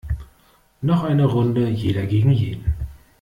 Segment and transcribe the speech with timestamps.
[0.81, 2.73] Noch eine Runde jeder gegen jeden!